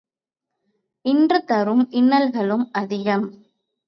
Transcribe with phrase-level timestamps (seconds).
[1.05, 3.27] இன்று தரும் இன்னல்களும் அதிகம்.